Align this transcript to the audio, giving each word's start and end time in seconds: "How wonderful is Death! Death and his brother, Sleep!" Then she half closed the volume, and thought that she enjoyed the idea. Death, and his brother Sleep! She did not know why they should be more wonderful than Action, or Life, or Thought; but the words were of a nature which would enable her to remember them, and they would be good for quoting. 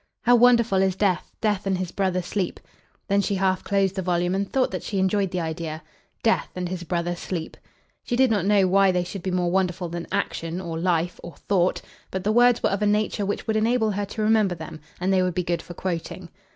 "How 0.23 0.35
wonderful 0.35 0.81
is 0.81 0.95
Death! 0.95 1.31
Death 1.41 1.67
and 1.67 1.77
his 1.77 1.91
brother, 1.91 2.23
Sleep!" 2.23 2.59
Then 3.07 3.21
she 3.21 3.35
half 3.35 3.63
closed 3.63 3.93
the 3.93 4.01
volume, 4.01 4.33
and 4.33 4.51
thought 4.51 4.71
that 4.71 4.81
she 4.81 4.97
enjoyed 4.97 5.29
the 5.29 5.39
idea. 5.39 5.83
Death, 6.23 6.49
and 6.55 6.67
his 6.69 6.81
brother 6.81 7.15
Sleep! 7.15 7.55
She 8.03 8.15
did 8.15 8.31
not 8.31 8.45
know 8.47 8.67
why 8.67 8.91
they 8.91 9.03
should 9.03 9.21
be 9.21 9.29
more 9.29 9.51
wonderful 9.51 9.89
than 9.89 10.07
Action, 10.11 10.59
or 10.59 10.79
Life, 10.79 11.19
or 11.21 11.35
Thought; 11.35 11.83
but 12.09 12.23
the 12.23 12.31
words 12.31 12.63
were 12.63 12.71
of 12.71 12.81
a 12.81 12.87
nature 12.87 13.27
which 13.27 13.45
would 13.45 13.55
enable 13.55 13.91
her 13.91 14.07
to 14.07 14.23
remember 14.23 14.55
them, 14.55 14.79
and 14.99 15.13
they 15.13 15.21
would 15.21 15.35
be 15.35 15.43
good 15.43 15.61
for 15.61 15.75
quoting. 15.75 16.29